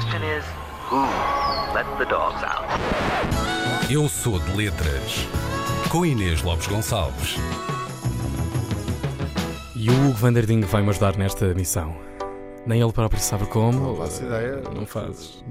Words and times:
question 0.00 0.22
is, 0.38 0.44
who 0.90 1.02
let 1.74 1.86
the 1.98 2.04
dogs 2.06 2.42
out? 2.42 2.64
Eu 3.90 4.08
sou 4.08 4.38
de 4.38 4.56
letras. 4.56 5.26
Com 5.90 6.06
Inês 6.06 6.42
Lopes 6.42 6.66
Gonçalves. 6.66 7.36
E 9.74 9.90
o 9.90 9.92
Hugo 9.92 10.12
Vanderding 10.12 10.60
vai 10.62 10.82
me 10.82 10.90
ajudar 10.90 11.16
nesta 11.16 11.52
missão. 11.54 11.94
Nem 12.66 12.80
ele 12.80 12.92
próprio 12.92 13.20
sabe 13.20 13.46
como. 13.46 13.78
Não 13.78 13.96
faço 13.96 14.24
ideia. 14.24 14.62
Não 14.74 14.86
fazes. 14.86 15.44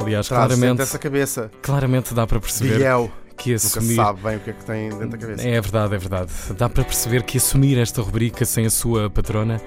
Aliás, 0.00 0.28
Traz 0.28 0.46
claramente, 0.46 0.78
dessa 0.78 0.98
cabeça. 0.98 1.50
claramente 1.62 2.14
dá 2.14 2.26
para 2.26 2.38
perceber 2.40 2.78
Biel. 2.78 3.10
que 3.36 3.52
Nunca 3.52 3.66
assumir. 3.66 3.94
sabe 3.96 4.20
bem 4.22 4.36
o 4.36 4.40
que 4.40 4.50
é 4.50 4.52
que 4.52 4.64
tem 4.64 4.88
dentro 4.90 5.08
da 5.08 5.18
cabeça. 5.18 5.48
É 5.48 5.60
verdade, 5.60 5.94
é 5.94 5.98
verdade. 5.98 6.32
Dá 6.56 6.68
para 6.68 6.84
perceber 6.84 7.22
que 7.24 7.38
assumir 7.38 7.78
esta 7.78 8.00
rubrica 8.02 8.44
sem 8.44 8.66
a 8.66 8.70
sua 8.70 9.08
patrona 9.10 9.60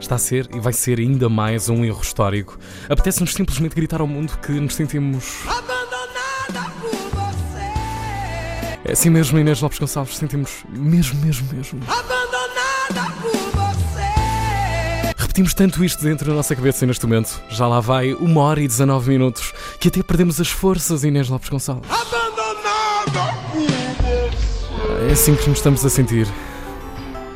está 0.00 0.14
a 0.14 0.18
ser 0.18 0.48
e 0.54 0.60
vai 0.60 0.72
ser 0.72 0.98
ainda 0.98 1.28
mais 1.28 1.68
um 1.68 1.84
erro 1.84 2.00
histórico. 2.00 2.58
Apetece-nos 2.88 3.32
simplesmente 3.32 3.74
gritar 3.74 4.00
ao 4.00 4.06
mundo 4.06 4.38
que 4.38 4.52
nos 4.52 4.74
sentimos. 4.74 5.40
Abandonada 5.46 6.70
por 6.80 6.90
você. 6.90 8.88
É 8.88 8.92
assim 8.92 9.10
mesmo, 9.10 9.38
Inês 9.38 9.60
Lopes 9.60 9.78
Gonçalves, 9.78 10.16
sentimos 10.16 10.64
mesmo, 10.70 11.20
mesmo, 11.24 11.48
mesmo. 11.52 11.80
Abandonada 11.86 13.12
por 13.20 13.32
você. 13.32 15.14
Repetimos 15.16 15.54
tanto 15.54 15.84
isto 15.84 16.02
dentro 16.02 16.28
da 16.28 16.34
nossa 16.34 16.54
cabeça 16.54 16.86
neste 16.86 17.04
momento. 17.06 17.40
Já 17.50 17.66
lá 17.66 17.80
vai 17.80 18.14
uma 18.14 18.42
hora 18.42 18.60
e 18.60 18.68
19 18.68 19.10
minutos 19.10 19.52
que 19.80 19.88
até 19.88 20.02
perdemos 20.02 20.40
as 20.40 20.48
forças, 20.48 21.04
Inês 21.04 21.28
Lopes 21.28 21.48
Gonçalves. 21.48 21.90
Abandonada 21.90 23.34
por 23.52 23.60
você. 23.60 25.08
É 25.08 25.12
assim 25.12 25.34
que 25.34 25.48
nos 25.48 25.58
estamos 25.58 25.84
a 25.84 25.90
sentir. 25.90 26.26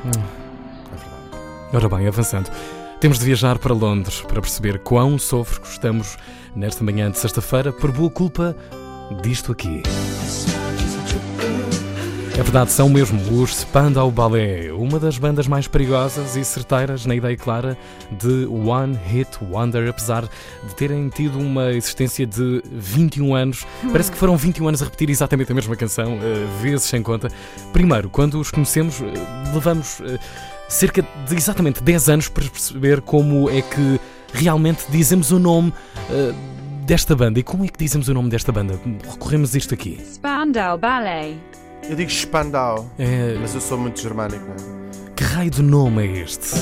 Hum. 0.04 0.41
Ora 1.75 1.89
bem, 1.89 2.06
avançando. 2.06 2.51
Temos 3.01 3.19
de 3.19 3.25
viajar 3.25 3.59
para 3.59 3.73
Londres 3.73 4.20
para 4.20 4.42
perceber 4.42 4.78
quão 4.81 5.19
sofro 5.19 5.62
estamos 5.65 6.19
nesta 6.55 6.84
manhã 6.84 7.11
de 7.11 7.19
sexta-feira 7.19 7.73
por 7.73 7.91
boa 7.91 8.11
culpa 8.11 8.55
disto 9.23 9.53
aqui. 9.53 9.83
É 12.34 12.43
verdade, 12.43 12.73
são 12.73 12.89
mesmo 12.89 13.20
os 13.41 13.56
Spandau 13.56 14.11
Ballet, 14.11 14.70
uma 14.70 14.98
das 14.98 15.17
bandas 15.17 15.47
mais 15.47 15.69
perigosas 15.69 16.34
e 16.34 16.45
certeiras 16.45 17.06
na 17.06 17.15
ideia 17.15 17.37
clara 17.37 17.77
de 18.11 18.47
One 18.47 18.98
Hit 19.06 19.39
Wonder, 19.43 19.89
apesar 19.89 20.23
de 20.23 20.75
terem 20.75 21.09
tido 21.09 21.39
uma 21.39 21.70
existência 21.73 22.27
de 22.27 22.62
21 22.70 23.34
anos. 23.34 23.67
Parece 23.91 24.11
que 24.11 24.17
foram 24.17 24.37
21 24.37 24.69
anos 24.69 24.83
a 24.83 24.87
repetir 24.87 25.11
exatamente 25.11 25.53
a 25.53 25.55
mesma 25.55 25.77
canção, 25.77 26.19
eh, 26.23 26.47
vezes 26.62 26.84
sem 26.84 27.03
conta. 27.03 27.28
Primeiro, 27.73 28.09
quando 28.09 28.41
os 28.41 28.50
conhecemos, 28.50 29.00
eh, 29.00 29.53
levamos 29.53 30.00
eh, 30.00 30.19
cerca 30.68 31.02
de 31.28 31.34
exatamente 31.36 31.82
10 31.82 32.08
anos 32.08 32.28
para 32.28 32.44
perceber 32.44 33.00
como 33.00 33.50
é 33.50 33.60
que 33.62 34.00
realmente 34.32 34.84
dizemos 34.91 35.30
o 35.30 35.38
nome 35.38 35.72
eh, 36.10 36.32
desta 36.84 37.14
banda. 37.14 37.38
E 37.38 37.42
como 37.42 37.64
é 37.64 37.69
que 37.69 37.78
dizemos 37.78 38.08
o 38.08 38.14
nome 38.14 38.30
desta 38.30 38.50
banda? 38.52 38.78
Recorremos 39.10 39.54
a 39.54 39.58
isto 39.58 39.74
aqui. 39.74 40.00
Spandau 40.04 40.78
Ballet. 40.78 41.36
Eu 41.88 41.96
digo 41.96 42.10
Spandau, 42.10 42.88
É, 42.98 43.36
mas 43.41 43.54
eu 43.54 43.60
sou 43.60 43.77
muito 43.77 44.00
germânico, 44.00 44.44
não 44.44 44.54
é? 44.54 45.12
Que 45.16 45.24
raio 45.24 45.50
de 45.50 45.62
nome 45.62 46.06
é 46.06 46.20
este? 46.22 46.54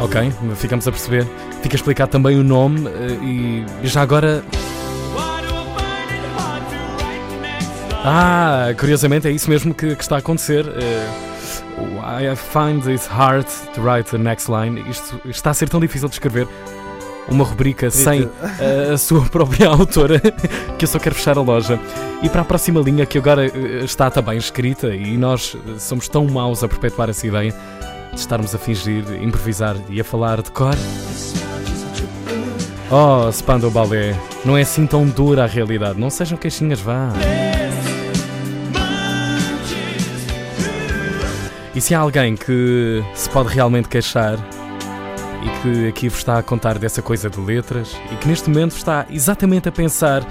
Ok, 0.00 0.32
ficamos 0.56 0.86
a 0.88 0.90
perceber. 0.90 1.26
Fica 1.62 1.76
explicado 1.76 2.10
também 2.10 2.38
o 2.38 2.44
nome 2.44 2.88
eh, 2.88 3.24
e 3.82 3.86
já 3.86 4.02
agora. 4.02 4.44
Ah, 8.06 8.68
curiosamente 8.78 9.26
é 9.26 9.30
isso 9.30 9.48
mesmo 9.48 9.72
que, 9.72 9.96
que 9.96 10.02
está 10.02 10.16
a 10.16 10.18
acontecer. 10.18 10.66
Eh, 10.66 11.08
I 12.06 12.36
find 12.36 12.86
it 12.86 13.08
hard 13.08 13.46
to 13.74 13.80
write 13.80 14.10
the 14.10 14.18
next 14.18 14.50
line. 14.50 14.84
Isto 14.88 15.20
está 15.24 15.50
a 15.50 15.54
ser 15.54 15.70
tão 15.70 15.80
difícil 15.80 16.08
de 16.08 16.14
escrever. 16.14 16.46
Uma 17.26 17.42
rubrica 17.42 17.90
sem 17.90 18.28
eh, 18.60 18.92
a 18.92 18.98
sua 18.98 19.22
própria 19.30 19.68
autora 19.68 20.20
que 20.78 20.84
eu 20.84 20.88
só 20.88 20.98
quero 20.98 21.14
fechar 21.14 21.38
a 21.38 21.40
loja. 21.40 21.80
E 22.22 22.28
para 22.28 22.42
a 22.42 22.44
próxima 22.44 22.78
linha 22.80 23.06
que 23.06 23.16
agora 23.16 23.46
eh, 23.46 23.84
está 23.84 24.10
também 24.10 24.36
escrita 24.36 24.94
e 24.94 25.16
nós 25.16 25.56
eh, 25.56 25.78
somos 25.78 26.06
tão 26.06 26.26
maus 26.26 26.62
a 26.62 26.68
perpetuar 26.68 27.08
essa 27.08 27.26
ideia 27.26 27.54
de 28.12 28.20
estarmos 28.20 28.54
a 28.54 28.58
fingir, 28.58 29.02
improvisar 29.22 29.76
e 29.88 29.98
a 29.98 30.04
falar 30.04 30.42
de 30.42 30.50
cor. 30.50 30.74
Oh, 32.90 33.32
Spandau 33.32 33.70
Ballet, 33.70 34.14
não 34.44 34.58
é 34.58 34.60
assim 34.60 34.86
tão 34.86 35.06
dura 35.06 35.44
a 35.44 35.46
realidade. 35.46 35.98
Não 35.98 36.10
sejam 36.10 36.36
queixinhas, 36.36 36.80
vá. 36.80 37.08
E 41.74 41.80
se 41.80 41.94
há 41.94 41.98
alguém 41.98 42.36
que 42.36 43.02
se 43.14 43.28
pode 43.30 43.48
realmente 43.52 43.88
queixar 43.88 44.38
e 45.42 45.60
que 45.60 45.88
aqui 45.88 46.08
vos 46.08 46.18
está 46.18 46.38
a 46.38 46.42
contar 46.42 46.78
dessa 46.78 47.02
coisa 47.02 47.28
de 47.28 47.40
letras 47.40 47.96
e 48.12 48.16
que 48.16 48.28
neste 48.28 48.48
momento 48.48 48.76
está 48.76 49.04
exatamente 49.10 49.68
a 49.68 49.72
pensar 49.72 50.24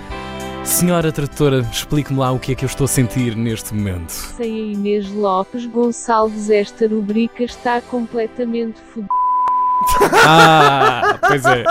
Senhora 0.63 1.11
tradutora, 1.11 1.59
explique-me 1.69 2.17
lá 2.17 2.31
o 2.31 2.39
que 2.39 2.53
é 2.53 2.55
que 2.55 2.63
eu 2.63 2.67
estou 2.67 2.85
a 2.85 2.87
sentir 2.87 3.35
neste 3.35 3.73
momento. 3.73 4.11
Sem 4.11 4.53
a 4.53 4.73
Inês 4.73 5.11
Lopes 5.11 5.65
Gonçalves, 5.65 6.49
esta 6.49 6.87
rubrica 6.87 7.43
está 7.43 7.81
completamente 7.81 8.79
fodida. 8.93 9.09
Ah, 10.25 11.19
pois 11.27 11.43
é. 11.43 11.65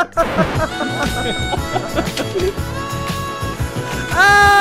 Ah! 4.15 4.51